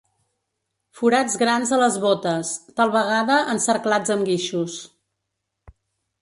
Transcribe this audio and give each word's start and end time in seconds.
Forats 1.01 1.35
grans 1.41 1.73
a 1.77 1.79
les 1.83 1.99
bótes, 2.05 2.55
tal 2.81 2.93
vegada 2.97 3.37
encerclats 3.57 4.15
amb 4.17 4.27
guixos. 4.31 4.81